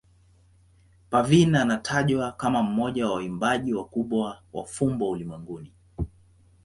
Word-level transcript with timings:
Parveen 1.09 1.55
anatajwa 1.55 2.31
kama 2.31 2.63
mmoja 2.63 3.07
wa 3.07 3.13
waimbaji 3.15 3.73
wakubwa 3.73 4.41
wa 4.53 4.65
fumbo 4.65 5.09
ulimwenguni. 5.09 5.73